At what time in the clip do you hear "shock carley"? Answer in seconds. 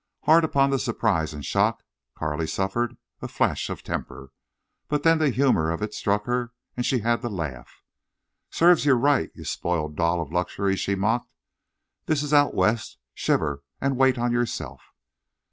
1.45-2.47